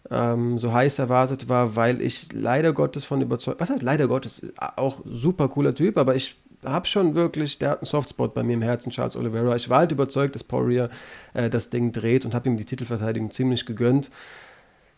ähm, 0.10 0.58
so 0.58 0.74
heiß 0.74 0.98
erwartet 0.98 1.50
war, 1.50 1.76
weil 1.76 2.02
ich 2.02 2.34
leider 2.34 2.74
Gottes 2.74 3.06
von 3.06 3.22
überzeugt, 3.22 3.60
was 3.60 3.70
heißt 3.70 3.84
leider 3.84 4.08
Gottes, 4.08 4.48
auch 4.58 5.02
super 5.06 5.50
cooler 5.50 5.76
Typ, 5.76 6.00
aber 6.00 6.16
ich 6.16 6.36
habe 6.64 6.88
schon 6.88 7.14
wirklich, 7.14 7.60
der 7.60 7.72
hat 7.72 7.82
einen 7.82 7.86
Softspot 7.86 8.34
bei 8.34 8.42
mir 8.42 8.54
im 8.54 8.64
Herzen, 8.64 8.90
Charles 8.90 9.16
Oliveira. 9.16 9.56
Ich 9.56 9.70
war 9.70 9.80
halt 9.80 9.92
überzeugt, 9.92 10.34
dass 10.34 10.44
Poirier 10.44 10.90
äh, 11.36 11.48
das 11.48 11.70
Ding 11.70 11.92
dreht 11.92 12.26
und 12.26 12.34
habe 12.34 12.50
ihm 12.50 12.58
die 12.58 12.66
Titelverteidigung 12.66 13.30
ziemlich 13.30 13.68
gegönnt 13.68 14.10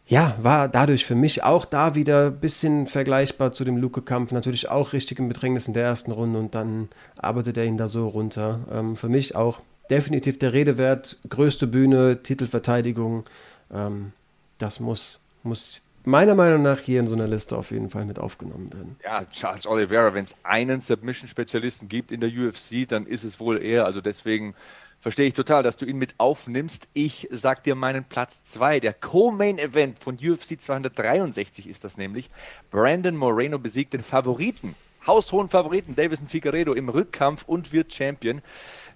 ja, 0.07 0.35
war 0.41 0.69
dadurch 0.69 1.05
für 1.05 1.15
mich 1.15 1.43
auch 1.43 1.65
da 1.65 1.93
wieder 1.93 2.27
ein 2.27 2.39
bisschen 2.39 2.87
vergleichbar 2.87 3.51
zu 3.51 3.65
dem 3.65 3.75
Luke-Kampf. 3.77 4.31
Natürlich 4.31 4.69
auch 4.69 4.93
richtig 4.93 5.19
im 5.19 5.27
Bedrängnis 5.27 5.67
in 5.67 5.73
der 5.73 5.83
ersten 5.83 6.11
Runde 6.11 6.39
und 6.39 6.55
dann 6.55 6.87
arbeitet 7.17 7.57
er 7.57 7.65
ihn 7.65 7.77
da 7.77 7.89
so 7.89 8.07
runter. 8.07 8.61
Ähm, 8.71 8.95
für 8.95 9.09
mich 9.09 9.35
auch 9.35 9.61
definitiv 9.89 10.39
der 10.39 10.53
Redewert, 10.53 11.19
größte 11.29 11.67
Bühne, 11.67 12.23
Titelverteidigung. 12.23 13.25
Ähm, 13.73 14.13
das 14.59 14.79
muss, 14.79 15.19
muss 15.43 15.81
meiner 16.05 16.35
Meinung 16.35 16.63
nach 16.63 16.79
hier 16.79 17.01
in 17.01 17.07
so 17.07 17.13
einer 17.13 17.27
Liste 17.27 17.57
auf 17.57 17.71
jeden 17.71 17.89
Fall 17.89 18.05
mit 18.05 18.17
aufgenommen 18.17 18.71
werden. 18.71 18.95
Ja, 19.03 19.25
Charles 19.25 19.67
Oliveira, 19.67 20.13
wenn 20.13 20.23
es 20.23 20.35
einen 20.43 20.79
Submission-Spezialisten 20.79 21.89
gibt 21.89 22.13
in 22.13 22.21
der 22.21 22.29
UFC, 22.29 22.87
dann 22.87 23.05
ist 23.05 23.25
es 23.25 23.41
wohl 23.41 23.61
er. 23.61 23.85
Also 23.85 23.99
deswegen 23.99 24.55
Verstehe 24.99 25.27
ich 25.27 25.35
total, 25.35 25.61
dass 25.61 25.77
du 25.77 25.85
ihn 25.85 25.97
mit 25.97 26.15
aufnimmst. 26.17 26.87
Ich 26.93 27.27
sag 27.31 27.63
dir 27.63 27.75
meinen 27.75 28.03
Platz 28.03 28.41
2. 28.43 28.79
Der 28.79 28.93
Co-Main-Event 28.93 29.99
von 29.99 30.15
UFC 30.15 30.59
263 30.59 31.67
ist 31.67 31.83
das 31.83 31.97
nämlich. 31.97 32.31
Brandon 32.71 33.15
Moreno 33.15 33.59
besiegt 33.59 33.93
den 33.93 34.01
Favoriten, 34.01 34.75
haushohen 35.05 35.49
Favoriten 35.49 35.95
Davison 35.95 36.27
Figueredo 36.27 36.73
im 36.73 36.89
Rückkampf 36.89 37.43
und 37.45 37.71
wird 37.71 37.93
Champion. 37.93 38.41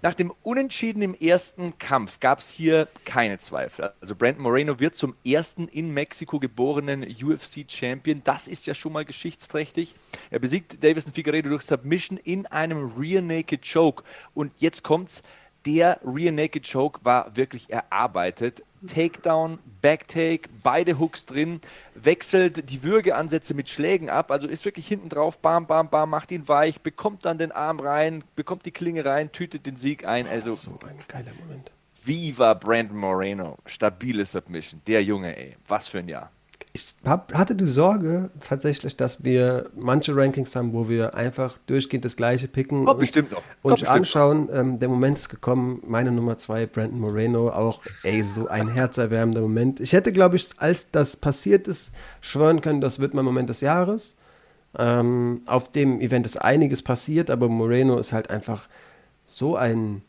Nach 0.01 0.15
dem 0.15 0.33
Unentschieden 0.41 1.03
im 1.03 1.13
ersten 1.13 1.77
Kampf 1.77 2.19
gab 2.19 2.39
es 2.39 2.49
hier 2.49 2.87
keine 3.05 3.37
Zweifel. 3.37 3.93
Also 4.01 4.15
Brandon 4.15 4.41
Moreno 4.41 4.79
wird 4.79 4.95
zum 4.95 5.13
ersten 5.23 5.67
in 5.67 5.93
Mexiko 5.93 6.39
geborenen 6.39 7.03
UFC-Champion. 7.03 8.23
Das 8.23 8.47
ist 8.47 8.65
ja 8.65 8.73
schon 8.73 8.93
mal 8.93 9.05
geschichtsträchtig. 9.05 9.93
Er 10.31 10.39
besiegt 10.39 10.83
Davison 10.83 11.13
Figueredo 11.13 11.49
durch 11.49 11.61
Submission 11.61 12.17
in 12.17 12.47
einem 12.47 12.91
Rear 12.97 13.21
Naked 13.21 13.61
Choke. 13.71 14.03
Und 14.33 14.51
jetzt 14.57 14.81
kommt's 14.81 15.21
der 15.65 15.99
Rear 16.03 16.31
Naked 16.31 16.69
Choke 16.69 16.99
war 17.03 17.35
wirklich 17.35 17.69
erarbeitet. 17.69 18.63
Takedown, 18.87 19.59
Backtake, 19.81 20.49
beide 20.63 20.97
Hooks 20.97 21.25
drin, 21.27 21.61
wechselt 21.93 22.69
die 22.71 22.81
Würgeansätze 22.81 23.53
mit 23.53 23.69
Schlägen 23.69 24.09
ab, 24.09 24.31
also 24.31 24.47
ist 24.47 24.65
wirklich 24.65 24.87
hinten 24.87 25.09
drauf, 25.09 25.37
bam, 25.37 25.67
bam, 25.67 25.89
bam, 25.89 26.09
macht 26.09 26.31
ihn 26.31 26.47
weich, 26.47 26.81
bekommt 26.81 27.25
dann 27.25 27.37
den 27.37 27.51
Arm 27.51 27.79
rein, 27.79 28.23
bekommt 28.35 28.65
die 28.65 28.71
Klinge 28.71 29.05
rein, 29.05 29.31
tütet 29.31 29.67
den 29.67 29.75
Sieg 29.75 30.07
ein. 30.07 30.27
Also 30.27 30.55
so 30.55 30.71
ein 30.87 30.97
geiler 31.07 31.31
Moment. 31.39 31.71
Viva 32.03 32.55
Brandon 32.55 32.97
Moreno, 32.97 33.57
stabile 33.67 34.25
Submission, 34.25 34.81
der 34.87 35.03
Junge, 35.03 35.37
ey, 35.37 35.57
was 35.67 35.87
für 35.87 35.99
ein 35.99 36.07
Jahr 36.07 36.31
ich 36.73 36.95
hab, 37.03 37.33
hatte 37.33 37.55
die 37.55 37.65
Sorge 37.65 38.29
tatsächlich, 38.39 38.95
dass 38.95 39.23
wir 39.25 39.69
manche 39.75 40.15
Rankings 40.15 40.55
haben, 40.55 40.73
wo 40.73 40.87
wir 40.87 41.15
einfach 41.15 41.57
durchgehend 41.67 42.05
das 42.05 42.15
gleiche 42.15 42.47
picken 42.47 42.85
Kommt 42.85 42.99
und 42.99 42.99
bestimmt 42.99 43.89
anschauen. 43.89 44.49
Ähm, 44.53 44.79
der 44.79 44.87
Moment 44.87 45.17
ist 45.17 45.29
gekommen, 45.29 45.81
meine 45.85 46.11
Nummer 46.11 46.37
zwei, 46.37 46.65
Brandon 46.65 46.99
Moreno, 46.99 47.49
auch 47.49 47.81
ey, 48.03 48.23
so 48.23 48.47
ein 48.47 48.69
herzerwärmender 48.69 49.41
Moment. 49.41 49.81
Ich 49.81 49.91
hätte, 49.91 50.13
glaube 50.13 50.37
ich, 50.37 50.49
als 50.57 50.91
das 50.91 51.17
passiert 51.17 51.67
ist, 51.67 51.91
schwören 52.21 52.61
können, 52.61 52.79
das 52.79 52.99
wird 52.99 53.13
mein 53.13 53.25
Moment 53.25 53.49
des 53.49 53.59
Jahres. 53.59 54.15
Ähm, 54.77 55.41
auf 55.47 55.71
dem 55.71 55.99
Event 55.99 56.25
ist 56.25 56.37
einiges 56.37 56.81
passiert, 56.81 57.29
aber 57.29 57.49
Moreno 57.49 57.97
ist 57.99 58.13
halt 58.13 58.29
einfach 58.29 58.69
so 59.25 59.57
ein 59.57 60.03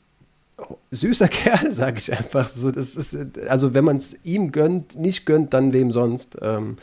süßer 0.90 1.28
Kerl, 1.28 1.72
sage 1.72 1.98
ich 1.98 2.12
einfach. 2.12 2.48
So, 2.48 2.70
das 2.70 2.94
ist, 2.96 3.16
also 3.48 3.74
wenn 3.74 3.84
man 3.84 3.96
es 3.96 4.16
ihm 4.24 4.52
gönnt, 4.52 4.96
nicht 4.96 5.26
gönnt, 5.26 5.54
dann 5.54 5.72
wem 5.72 5.92
sonst. 5.92 6.38
Ähm, 6.40 6.76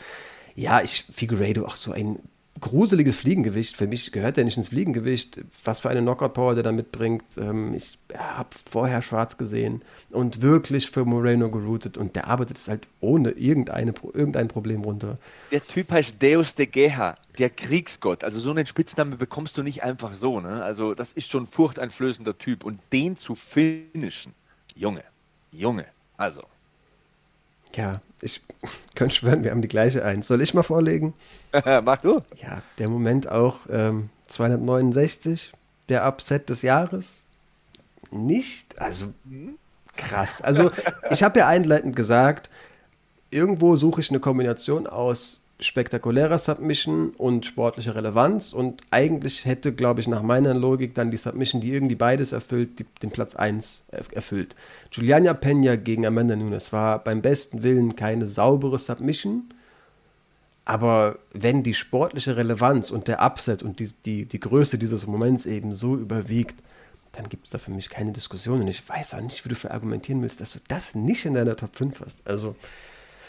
ja, 0.54 0.82
ich 0.82 1.06
Figueiredo 1.12 1.64
auch 1.64 1.76
so 1.76 1.92
ein 1.92 2.18
gruseliges 2.60 3.16
Fliegengewicht. 3.16 3.76
Für 3.76 3.86
mich 3.86 4.12
gehört 4.12 4.38
er 4.38 4.44
nicht 4.44 4.56
ins 4.56 4.68
Fliegengewicht. 4.68 5.40
Was 5.64 5.80
für 5.80 5.90
eine 5.90 6.00
Knockout-Power 6.02 6.54
der 6.54 6.62
da 6.62 6.72
mitbringt. 6.72 7.24
Ähm, 7.36 7.74
ich 7.74 7.98
habe 8.16 8.50
vorher 8.70 9.02
schwarz 9.02 9.36
gesehen 9.36 9.82
und 10.10 10.42
wirklich 10.42 10.90
für 10.90 11.04
Moreno 11.04 11.50
geroutet 11.50 11.98
und 11.98 12.16
der 12.16 12.28
arbeitet 12.28 12.56
es 12.56 12.68
halt 12.68 12.86
ohne 13.00 13.30
irgendeine, 13.30 13.94
irgendein 14.12 14.48
Problem 14.48 14.82
runter. 14.82 15.16
Der 15.52 15.64
Typ 15.64 15.90
heißt 15.90 16.22
Deus 16.22 16.54
de 16.54 16.66
Geha, 16.66 17.16
der 17.38 17.50
Kriegsgott. 17.50 18.24
Also 18.24 18.40
so 18.40 18.50
einen 18.50 18.66
Spitznamen 18.66 19.18
bekommst 19.18 19.56
du 19.56 19.62
nicht 19.62 19.82
einfach 19.82 20.14
so. 20.14 20.40
Ne? 20.40 20.62
Also 20.62 20.94
das 20.94 21.12
ist 21.12 21.30
schon 21.30 21.46
furchteinflößender 21.46 22.38
Typ 22.38 22.64
und 22.64 22.80
den 22.92 23.16
zu 23.16 23.34
finishen, 23.34 24.34
Junge, 24.76 25.04
Junge, 25.52 25.86
also. 26.16 26.42
Ja, 27.74 28.00
ich 28.20 28.42
könnte 28.94 29.14
schwören, 29.14 29.44
wir 29.44 29.50
haben 29.50 29.62
die 29.62 29.68
gleiche 29.68 30.04
Eins. 30.04 30.26
Soll 30.26 30.42
ich 30.42 30.54
mal 30.54 30.62
vorlegen? 30.62 31.14
Mach 31.82 31.98
du. 31.98 32.22
Ja, 32.36 32.62
der 32.78 32.88
Moment 32.88 33.28
auch 33.28 33.60
ähm, 33.70 34.10
269, 34.28 35.52
der 35.88 36.06
Upset 36.06 36.48
des 36.48 36.62
Jahres. 36.62 37.22
Nicht, 38.10 38.80
also 38.80 39.12
krass. 39.96 40.40
Also 40.40 40.70
ich 41.10 41.22
habe 41.22 41.40
ja 41.40 41.46
einleitend 41.46 41.96
gesagt, 41.96 42.50
irgendwo 43.30 43.76
suche 43.76 44.00
ich 44.00 44.10
eine 44.10 44.20
Kombination 44.20 44.86
aus 44.86 45.40
spektakulärer 45.60 46.38
Submission 46.38 47.10
und 47.10 47.46
sportlicher 47.46 47.94
Relevanz. 47.94 48.52
Und 48.52 48.82
eigentlich 48.90 49.44
hätte, 49.44 49.72
glaube 49.72 50.00
ich, 50.00 50.08
nach 50.08 50.22
meiner 50.22 50.54
Logik 50.54 50.94
dann 50.94 51.10
die 51.10 51.16
Submission, 51.16 51.60
die 51.60 51.72
irgendwie 51.72 51.94
beides 51.94 52.32
erfüllt, 52.32 52.78
die, 52.78 52.86
den 53.02 53.10
Platz 53.10 53.34
1 53.34 53.84
erfüllt. 53.90 54.54
Juliana 54.92 55.34
Pena 55.34 55.76
gegen 55.76 56.06
Amanda 56.06 56.36
Nunes 56.36 56.72
war 56.72 57.02
beim 57.02 57.22
besten 57.22 57.62
Willen 57.62 57.96
keine 57.96 58.28
saubere 58.28 58.78
Submission. 58.78 59.44
Aber 60.64 61.18
wenn 61.32 61.62
die 61.62 61.74
sportliche 61.74 62.36
Relevanz 62.36 62.90
und 62.90 63.08
der 63.08 63.22
Upset 63.22 63.62
und 63.62 63.80
die, 63.80 63.90
die, 64.04 64.26
die 64.26 64.40
Größe 64.40 64.78
dieses 64.78 65.06
Moments 65.06 65.46
eben 65.46 65.72
so 65.72 65.96
überwiegt, 65.96 66.62
dann 67.12 67.28
gibt 67.28 67.46
es 67.46 67.50
da 67.50 67.58
für 67.58 67.72
mich 67.72 67.90
keine 67.90 68.12
Diskussion. 68.12 68.60
Und 68.60 68.68
ich 68.68 68.88
weiß 68.88 69.14
auch 69.14 69.20
nicht, 69.20 69.44
wie 69.44 69.48
du 69.48 69.54
für 69.54 69.70
argumentieren 69.70 70.22
willst, 70.22 70.40
dass 70.40 70.52
du 70.52 70.60
das 70.68 70.94
nicht 70.94 71.24
in 71.24 71.34
deiner 71.34 71.56
Top 71.56 71.74
5 71.76 72.00
hast. 72.00 72.26
Also, 72.26 72.54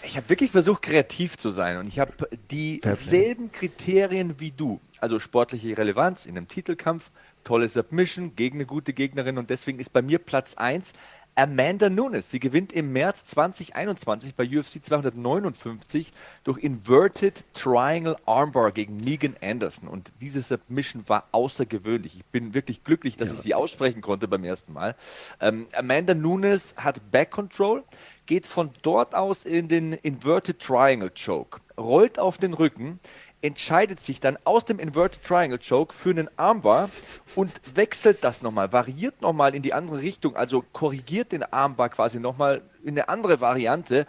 ich 0.04 0.18
habe 0.18 0.30
wirklich 0.30 0.52
versucht, 0.52 0.84
kreativ 0.84 1.38
zu 1.38 1.50
sein 1.50 1.78
und 1.78 1.88
ich 1.88 2.00
habe 2.00 2.14
dieselben 2.50 3.52
Kriterien 3.52 4.40
wie 4.40 4.52
du. 4.52 4.80
Also 5.00 5.20
sportliche 5.20 5.78
Relevanz 5.78 6.26
in 6.26 6.38
einem 6.38 6.48
Titelkampf, 6.48 7.12
tolle 7.44 7.68
Submission 7.70 8.36
gegen 8.36 8.58
eine 8.58 8.66
gute 8.66 8.94
Gegnerin 8.94 9.38
und 9.38 9.50
deswegen 9.50 9.80
ist 9.80 9.94
bei 9.94 10.02
mir 10.02 10.20
Platz 10.20 10.56
1 10.56 10.94
Amanda 11.36 11.90
Nunes. 11.90 12.30
Sie 12.30 12.42
gewinnt 12.42 12.74
im 12.74 12.92
März 12.92 13.26
2021 13.26 14.36
bei 14.36 14.44
UFC 14.46 14.84
259 14.84 16.12
durch 16.44 16.58
Inverted 16.60 17.42
Triangle 17.54 18.18
Armbar 18.26 18.72
gegen 18.74 18.98
Megan 18.98 19.36
Anderson. 19.42 19.88
Und 19.88 20.12
diese 20.20 20.42
Submission 20.42 21.08
war 21.08 21.30
außergewöhnlich. 21.32 22.18
Ich 22.18 22.26
bin 22.26 22.54
wirklich 22.54 22.84
glücklich, 22.84 23.16
dass 23.16 23.30
ja. 23.30 23.36
ich 23.36 23.42
sie 23.42 23.56
aussprechen 23.56 24.02
konnte 24.02 24.28
beim 24.28 24.44
ersten 24.44 24.74
Mal. 24.74 24.96
Ähm, 25.40 25.68
Amanda 25.72 26.14
Nunes 26.14 26.76
hat 26.78 27.12
Back 27.12 27.32
Control 27.32 27.84
geht 28.32 28.46
von 28.46 28.70
dort 28.82 29.14
aus 29.14 29.44
in 29.44 29.68
den 29.68 29.92
Inverted 29.92 30.58
Triangle 30.58 31.12
Choke, 31.12 31.60
rollt 31.78 32.18
auf 32.18 32.38
den 32.38 32.54
Rücken, 32.54 33.02
entscheidet 33.42 34.02
sich 34.02 34.22
dann 34.22 34.38
aus 34.46 34.64
dem 34.64 34.80
Inverted 34.80 35.22
Triangle 35.22 35.60
Choke 35.60 35.94
für 35.94 36.12
einen 36.12 36.30
Armbar 36.38 36.90
und 37.36 37.52
wechselt 37.76 38.24
das 38.24 38.42
nochmal, 38.42 38.72
variiert 38.72 39.22
nochmal 39.22 39.54
in 39.54 39.64
die 39.64 39.74
andere 39.74 39.98
Richtung, 39.98 40.38
also 40.38 40.64
korrigiert 40.72 41.34
den 41.34 41.44
Armbar 41.44 41.90
quasi 41.90 42.22
nochmal 42.22 42.62
in 42.84 42.92
eine 42.92 43.10
andere 43.10 43.42
Variante 43.42 44.08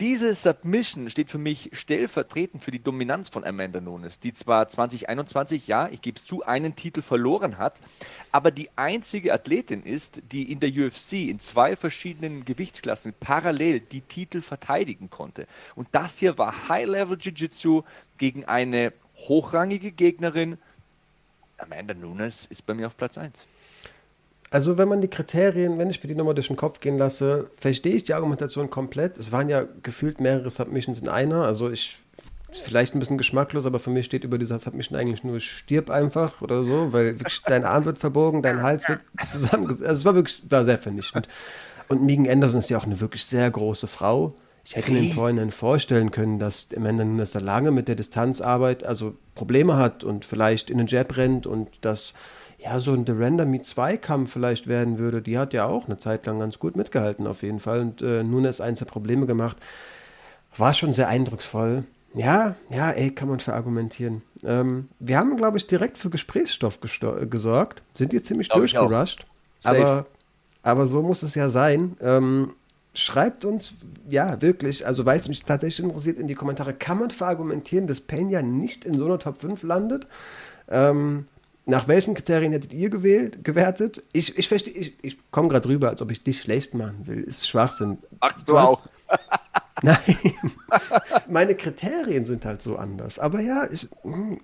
diese 0.00 0.34
Submission 0.34 1.10
steht 1.10 1.30
für 1.30 1.38
mich 1.38 1.68
stellvertretend 1.74 2.64
für 2.64 2.70
die 2.70 2.82
Dominanz 2.82 3.28
von 3.28 3.44
Amanda 3.44 3.82
Nunes, 3.82 4.18
die 4.18 4.32
zwar 4.32 4.66
2021, 4.66 5.66
ja, 5.66 5.88
ich 5.88 6.00
gebe 6.00 6.18
es 6.18 6.24
zu, 6.24 6.42
einen 6.42 6.74
Titel 6.74 7.02
verloren 7.02 7.58
hat, 7.58 7.74
aber 8.32 8.50
die 8.50 8.70
einzige 8.76 9.34
Athletin 9.34 9.82
ist, 9.82 10.22
die 10.32 10.50
in 10.50 10.58
der 10.58 10.70
UFC 10.70 11.28
in 11.28 11.38
zwei 11.38 11.76
verschiedenen 11.76 12.46
Gewichtsklassen 12.46 13.12
parallel 13.20 13.80
die 13.80 14.00
Titel 14.00 14.40
verteidigen 14.40 15.10
konnte. 15.10 15.46
Und 15.74 15.88
das 15.92 16.16
hier 16.16 16.38
war 16.38 16.70
High-Level 16.70 17.18
Jiu-Jitsu 17.20 17.82
gegen 18.16 18.46
eine 18.46 18.94
hochrangige 19.28 19.92
Gegnerin. 19.92 20.56
Amanda 21.58 21.92
Nunes 21.92 22.46
ist 22.46 22.64
bei 22.64 22.72
mir 22.72 22.86
auf 22.86 22.96
Platz 22.96 23.18
1. 23.18 23.46
Also 24.50 24.78
wenn 24.78 24.88
man 24.88 25.00
die 25.00 25.08
Kriterien, 25.08 25.78
wenn 25.78 25.88
ich 25.88 26.02
mir 26.02 26.08
die 26.08 26.16
nochmal 26.16 26.34
durch 26.34 26.48
den 26.48 26.56
Kopf 26.56 26.80
gehen 26.80 26.98
lasse, 26.98 27.50
verstehe 27.56 27.94
ich 27.94 28.04
die 28.04 28.14
Argumentation 28.14 28.68
komplett. 28.68 29.16
Es 29.16 29.30
waren 29.30 29.48
ja 29.48 29.64
gefühlt 29.82 30.20
mehrere 30.20 30.50
Submissions 30.50 31.00
in 31.00 31.08
einer. 31.08 31.44
Also 31.44 31.70
ich, 31.70 32.00
vielleicht 32.50 32.94
ein 32.94 32.98
bisschen 32.98 33.16
geschmacklos, 33.16 33.64
aber 33.64 33.78
für 33.78 33.90
mich 33.90 34.06
steht 34.06 34.24
über 34.24 34.38
dieser 34.38 34.58
Submission 34.58 34.98
eigentlich 34.98 35.22
nur 35.22 35.38
stirb 35.38 35.88
einfach 35.88 36.42
oder 36.42 36.64
so, 36.64 36.92
weil 36.92 37.20
wirklich 37.20 37.42
dein 37.46 37.64
Arm 37.64 37.84
wird 37.84 37.98
verbogen, 37.98 38.42
dein 38.42 38.60
Hals 38.60 38.88
wird 38.88 39.00
zusammengesetzt. 39.30 39.88
Also 39.88 40.00
es 40.00 40.04
war 40.04 40.14
wirklich, 40.16 40.42
war 40.48 40.64
sehr 40.64 40.78
vernichtend. 40.78 41.28
Und 41.88 42.02
Megan 42.02 42.28
Anderson 42.28 42.58
ist 42.58 42.70
ja 42.70 42.78
auch 42.78 42.86
eine 42.86 43.00
wirklich 43.00 43.24
sehr 43.24 43.48
große 43.48 43.86
Frau. 43.86 44.34
Ich 44.64 44.76
hätte 44.76 44.92
mir 44.92 45.00
im 45.00 45.12
Vorhinein 45.12 45.50
vorstellen 45.52 46.10
können, 46.10 46.38
dass 46.38 46.68
Amanda 46.76 47.04
Nunes 47.04 47.32
da 47.32 47.38
lange 47.38 47.70
mit 47.70 47.88
der 47.88 47.94
Distanzarbeit 47.94 48.84
also 48.84 49.14
Probleme 49.34 49.76
hat 49.76 50.04
und 50.04 50.24
vielleicht 50.24 50.70
in 50.70 50.78
den 50.78 50.86
Jab 50.86 51.16
rennt 51.16 51.46
und 51.46 51.70
das 51.80 52.14
ja, 52.62 52.78
so 52.80 52.92
ein 52.92 53.06
The 53.06 53.12
Render 53.12 53.46
Me 53.46 53.62
2 53.62 53.96
Kampf 53.96 54.32
vielleicht 54.32 54.66
werden 54.66 54.98
würde, 54.98 55.22
die 55.22 55.38
hat 55.38 55.52
ja 55.52 55.66
auch 55.66 55.86
eine 55.86 55.98
Zeit 55.98 56.26
lang 56.26 56.40
ganz 56.40 56.58
gut 56.58 56.76
mitgehalten 56.76 57.26
auf 57.26 57.42
jeden 57.42 57.60
Fall 57.60 57.80
und 57.80 58.02
äh, 58.02 58.22
Nunes 58.22 58.60
eins 58.60 58.80
der 58.80 58.86
Probleme 58.86 59.26
gemacht. 59.26 59.56
War 60.56 60.74
schon 60.74 60.92
sehr 60.92 61.08
eindrucksvoll. 61.08 61.84
Ja, 62.12 62.56
ja, 62.70 62.90
ey, 62.90 63.12
kann 63.12 63.28
man 63.28 63.38
verargumentieren. 63.38 64.22
Ähm, 64.42 64.88
wir 64.98 65.16
haben, 65.16 65.36
glaube 65.36 65.58
ich, 65.58 65.66
direkt 65.68 65.96
für 65.96 66.10
Gesprächsstoff 66.10 66.80
gesorgt. 66.80 67.82
Sind 67.94 68.12
hier 68.12 68.22
ziemlich 68.22 68.48
Glaub 68.48 68.60
durchgerusht. 68.60 69.26
Aber, 69.62 70.06
aber 70.62 70.86
so 70.86 71.02
muss 71.02 71.22
es 71.22 71.36
ja 71.36 71.48
sein. 71.48 71.96
Ähm, 72.00 72.54
schreibt 72.94 73.44
uns, 73.44 73.74
ja, 74.08 74.42
wirklich, 74.42 74.86
also 74.86 75.06
weil 75.06 75.20
es 75.20 75.28
mich 75.28 75.44
tatsächlich 75.44 75.86
interessiert, 75.86 76.18
in 76.18 76.26
die 76.26 76.34
Kommentare, 76.34 76.74
kann 76.74 76.98
man 76.98 77.10
verargumentieren, 77.10 77.86
dass 77.86 78.00
Pena 78.00 78.42
nicht 78.42 78.84
in 78.84 78.98
so 78.98 79.04
einer 79.04 79.20
Top 79.20 79.40
5 79.40 79.62
landet? 79.62 80.08
Ähm, 80.68 81.26
nach 81.66 81.88
welchen 81.88 82.14
Kriterien 82.14 82.52
hättet 82.52 82.72
ihr 82.72 82.90
gewählt, 82.90 83.44
gewertet? 83.44 84.02
Ich, 84.12 84.38
ich 84.38 84.48
verstehe, 84.48 84.72
ich, 84.72 84.94
ich 85.02 85.18
komme 85.30 85.48
gerade 85.48 85.68
rüber, 85.68 85.88
als 85.88 86.02
ob 86.02 86.10
ich 86.10 86.22
dich 86.22 86.40
schlecht 86.40 86.74
machen 86.74 87.06
will. 87.06 87.22
Ist 87.22 87.48
Schwachsinn. 87.48 87.98
Ach, 88.20 88.32
du, 88.38 88.52
du 88.52 88.58
hast, 88.58 88.68
auch. 88.68 88.82
Nein. 89.82 89.98
meine 91.28 91.54
Kriterien 91.54 92.24
sind 92.24 92.44
halt 92.44 92.60
so 92.60 92.76
anders. 92.76 93.18
Aber 93.18 93.40
ja, 93.40 93.66
ich, 93.70 93.88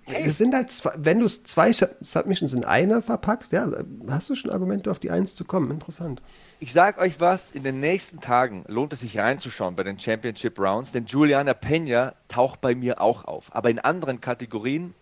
hey. 0.04 0.24
es 0.24 0.38
sind 0.38 0.54
halt 0.54 0.70
zwei, 0.70 0.92
wenn 0.96 1.20
du 1.20 1.28
zwei 1.28 1.72
Submissions 1.72 2.54
in 2.54 2.64
einer 2.64 3.02
verpackst, 3.02 3.52
ja, 3.52 3.70
hast 4.08 4.30
du 4.30 4.34
schon 4.34 4.50
Argumente 4.50 4.90
auf 4.90 4.98
die 4.98 5.10
Eins 5.10 5.34
zu 5.34 5.44
kommen. 5.44 5.70
Interessant. 5.70 6.22
Ich 6.58 6.72
sag 6.72 6.98
euch 6.98 7.20
was, 7.20 7.50
in 7.50 7.64
den 7.64 7.80
nächsten 7.80 8.20
Tagen 8.20 8.64
lohnt 8.66 8.92
es 8.92 9.00
sich 9.00 9.18
reinzuschauen 9.18 9.76
bei 9.76 9.82
den 9.82 9.98
Championship 9.98 10.58
Rounds, 10.58 10.92
denn 10.92 11.04
Juliana 11.04 11.54
Pena 11.54 12.14
taucht 12.28 12.60
bei 12.60 12.74
mir 12.74 13.00
auch 13.00 13.24
auf. 13.24 13.54
Aber 13.54 13.68
in 13.68 13.78
anderen 13.78 14.20
Kategorien 14.20 14.94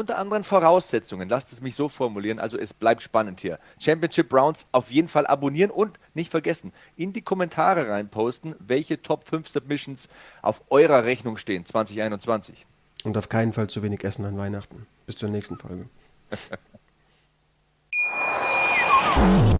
unter 0.00 0.18
anderen 0.18 0.42
Voraussetzungen. 0.42 1.28
Lasst 1.28 1.52
es 1.52 1.60
mich 1.60 1.76
so 1.76 1.88
formulieren. 1.88 2.40
Also 2.40 2.58
es 2.58 2.74
bleibt 2.74 3.02
spannend 3.02 3.40
hier. 3.40 3.58
Championship 3.78 4.32
Rounds 4.32 4.66
auf 4.72 4.90
jeden 4.90 5.08
Fall 5.08 5.26
abonnieren 5.26 5.70
und 5.70 6.00
nicht 6.14 6.30
vergessen, 6.30 6.72
in 6.96 7.12
die 7.12 7.22
Kommentare 7.22 7.88
reinposten, 7.88 8.56
welche 8.58 9.02
Top 9.02 9.28
5 9.28 9.48
Submissions 9.48 10.08
auf 10.42 10.62
eurer 10.70 11.04
Rechnung 11.04 11.36
stehen 11.36 11.64
2021. 11.64 12.66
Und 13.04 13.16
auf 13.16 13.28
keinen 13.28 13.52
Fall 13.52 13.68
zu 13.68 13.82
wenig 13.82 14.02
essen 14.02 14.24
an 14.24 14.36
Weihnachten. 14.36 14.86
Bis 15.06 15.16
zur 15.16 15.28
nächsten 15.28 15.56
Folge. 15.56 15.88